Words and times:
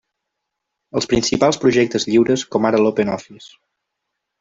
Els 1.01 1.07
principals 1.11 1.61
projectes 1.67 2.11
lliures, 2.11 2.49
com 2.57 2.69
ara 2.71 2.85
l'OpenOffice. 2.87 3.57